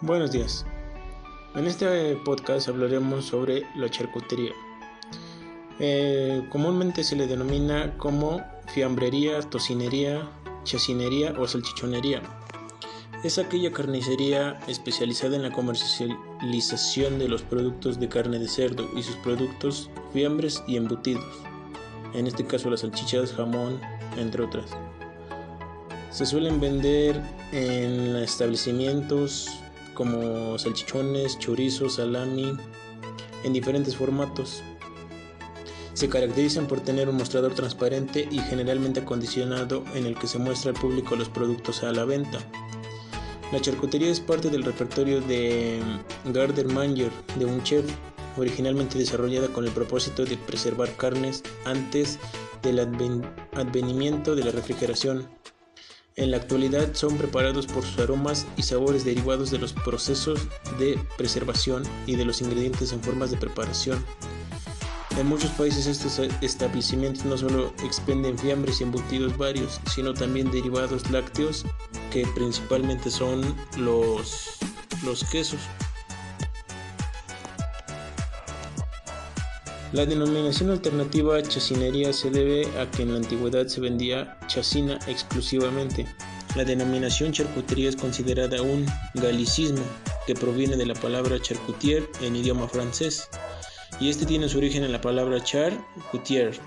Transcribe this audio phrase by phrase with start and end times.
[0.00, 0.66] Buenos días.
[1.54, 4.52] En este podcast hablaremos sobre la charcutería.
[5.78, 10.28] Eh, comúnmente se le denomina como fiambrería, tocinería,
[10.64, 12.22] chacinería o salchichonería.
[13.22, 19.02] Es aquella carnicería especializada en la comercialización de los productos de carne de cerdo y
[19.02, 21.24] sus productos fiambres y embutidos.
[22.14, 23.80] En este caso las salchichas, jamón,
[24.16, 24.70] entre otras.
[26.12, 27.22] Se suelen vender
[27.52, 29.48] en establecimientos
[29.94, 32.52] como salchichones, chorizos, salami,
[33.44, 34.62] en diferentes formatos.
[35.94, 40.72] Se caracterizan por tener un mostrador transparente y generalmente acondicionado en el que se muestra
[40.72, 42.38] al público los productos a la venta.
[43.50, 45.80] La charcutería es parte del repertorio de
[46.26, 47.86] Garder Manger de un chef,
[48.36, 52.18] originalmente desarrollada con el propósito de preservar carnes antes
[52.62, 55.26] del advenimiento de la refrigeración.
[56.16, 60.40] En la actualidad son preparados por sus aromas y sabores derivados de los procesos
[60.78, 64.04] de preservación y de los ingredientes en formas de preparación.
[65.18, 71.10] En muchos países estos establecimientos no solo expenden fiambres y embutidos varios, sino también derivados
[71.10, 71.64] lácteos
[72.10, 73.42] que principalmente son
[73.78, 74.58] los,
[75.04, 75.60] los quesos.
[79.92, 86.06] La denominación alternativa chacinería se debe a que en la antigüedad se vendía chacina exclusivamente.
[86.56, 89.82] La denominación charcutería es considerada un galicismo
[90.26, 93.28] que proviene de la palabra charcutier en idioma francés
[94.00, 96.58] y este tiene su origen en la palabra charcutier,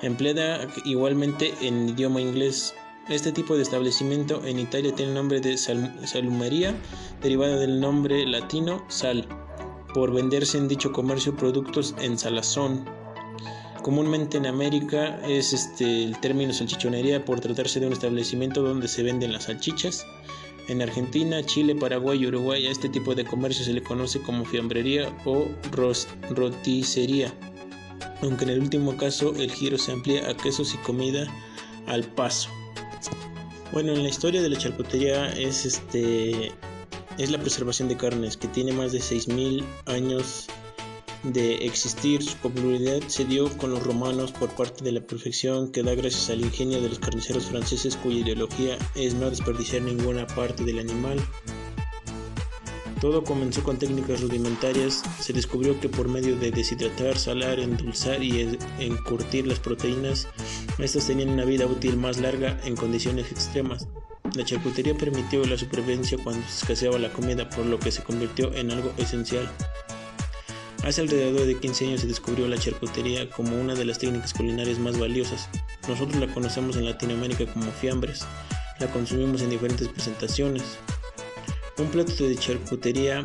[0.00, 2.74] empleada igualmente en idioma inglés.
[3.08, 6.74] Este tipo de establecimiento en Italia tiene el nombre de salumería,
[7.22, 9.28] derivada del nombre latino sal
[9.94, 12.84] por venderse en dicho comercio productos en salazón.
[13.82, 19.02] Comúnmente en América es este, el término salchichonería por tratarse de un establecimiento donde se
[19.02, 20.06] venden las salchichas.
[20.68, 24.44] En Argentina, Chile, Paraguay y Uruguay a este tipo de comercio se le conoce como
[24.44, 25.46] fiambrería o
[26.30, 27.34] roticería,
[28.22, 31.26] aunque en el último caso el giro se amplía a quesos y comida
[31.86, 32.48] al paso.
[33.72, 36.52] Bueno, en la historia de la charcutería es este
[37.18, 40.46] es la preservación de carnes, que tiene más de 6.000 años
[41.22, 42.22] de existir.
[42.22, 46.30] Su popularidad se dio con los romanos por parte de la perfección que da gracias
[46.30, 51.20] al ingenio de los carniceros franceses cuya ideología es no desperdiciar ninguna parte del animal.
[53.00, 55.02] Todo comenzó con técnicas rudimentarias.
[55.18, 60.28] Se descubrió que por medio de deshidratar, salar, endulzar y encurtir las proteínas,
[60.78, 63.88] estas tenían una vida útil más larga en condiciones extremas.
[64.34, 68.52] La charcutería permitió la supervivencia cuando se escaseaba la comida, por lo que se convirtió
[68.54, 69.50] en algo esencial.
[70.84, 74.78] Hace alrededor de 15 años se descubrió la charcutería como una de las técnicas culinarias
[74.78, 75.48] más valiosas.
[75.86, 78.26] Nosotros la conocemos en Latinoamérica como fiambres.
[78.80, 80.64] La consumimos en diferentes presentaciones.
[81.78, 83.22] Un plato de charcutería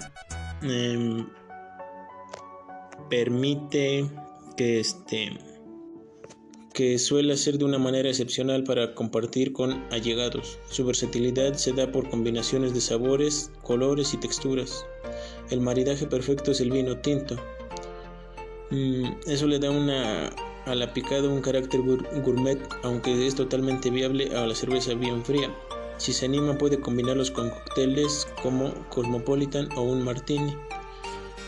[0.62, 1.26] em,
[3.10, 4.08] permite
[4.56, 5.38] que este
[6.78, 10.60] que suele ser de una manera excepcional para compartir con allegados.
[10.70, 14.86] Su versatilidad se da por combinaciones de sabores, colores y texturas.
[15.50, 17.36] El maridaje perfecto es el vino tinto.
[18.70, 20.30] Mm, eso le da una,
[20.68, 21.82] a la picada un carácter
[22.24, 25.52] gourmet, aunque es totalmente viable a la cerveza bien fría.
[25.98, 30.56] Si se anima puede combinarlos con cócteles como Cosmopolitan o un martini.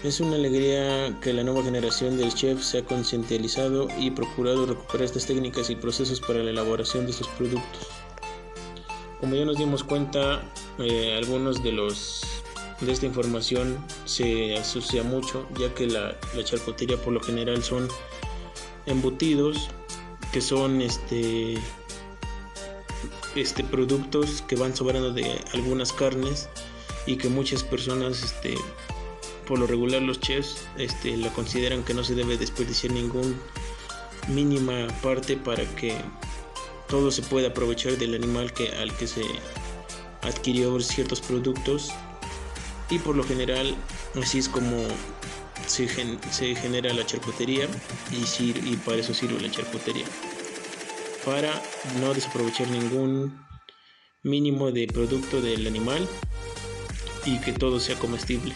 [0.01, 5.03] Es una alegría que la nueva generación del chef se ha concientizado y procurado recuperar
[5.03, 7.87] estas técnicas y procesos para la elaboración de sus productos.
[9.19, 10.41] Como ya nos dimos cuenta,
[10.77, 12.21] eh, algunos de los
[12.79, 17.89] de esta información se asocia mucho, ya que la, la charcutería por lo general son
[18.85, 19.69] embutidos,
[20.31, 21.55] que son este
[23.35, 26.47] este productos que van sobrando de algunas carnes
[27.05, 28.55] y que muchas personas este
[29.49, 33.35] por lo regular los chefs este, lo consideran que no se debe desperdiciar ningún
[34.27, 35.97] mínima parte para que
[36.87, 39.23] todo se pueda aprovechar del animal que, al que se
[40.21, 41.89] adquirió ciertos productos
[42.91, 43.75] y por lo general
[44.21, 44.83] así es como
[45.65, 45.87] se,
[46.31, 47.67] se genera la charcutería
[48.11, 50.05] y, y para eso sirve la charcutería
[51.25, 51.59] para
[51.99, 53.43] no desaprovechar ningún
[54.21, 56.07] mínimo de producto del animal
[57.25, 58.53] y que todo sea comestible.